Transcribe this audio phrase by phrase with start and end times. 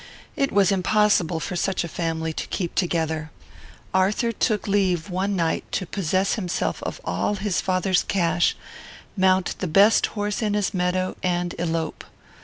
[0.35, 3.29] "It was impossible for such a family to keep together.
[3.93, 8.55] Arthur took leave one night to possess himself of all his father's cash,
[9.15, 12.03] mount the best horse in his meadow, and elope.